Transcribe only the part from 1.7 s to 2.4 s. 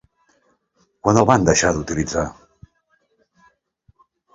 d'utilitzar?